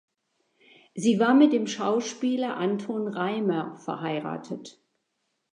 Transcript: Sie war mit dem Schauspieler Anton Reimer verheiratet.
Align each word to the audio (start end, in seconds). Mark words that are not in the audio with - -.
Sie 0.95 1.19
war 1.19 1.35
mit 1.35 1.53
dem 1.53 1.67
Schauspieler 1.67 2.57
Anton 2.57 3.07
Reimer 3.07 3.75
verheiratet. 3.75 4.81